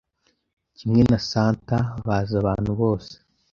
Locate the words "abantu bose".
2.41-3.13